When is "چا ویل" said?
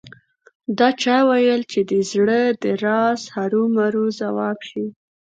1.01-1.61